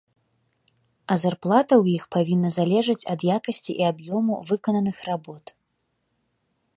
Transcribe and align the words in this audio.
А 1.15 1.17
зарплата 1.23 1.73
ў 1.83 1.99
іх 1.99 2.03
павінна 2.15 2.49
залежыць 2.57 3.05
ад 3.15 3.25
якасці 3.37 3.71
і 3.75 3.83
аб'ёму 3.91 4.39
выкананых 4.49 4.97
работ. 5.13 5.45